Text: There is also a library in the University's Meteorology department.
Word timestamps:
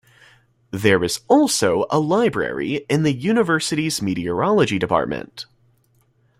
There 0.71 1.03
is 1.03 1.21
also 1.27 1.85
a 1.91 1.99
library 1.99 2.87
in 2.89 3.03
the 3.03 3.13
University's 3.13 4.01
Meteorology 4.01 4.79
department. 4.79 5.45